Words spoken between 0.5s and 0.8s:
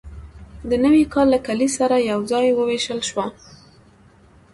د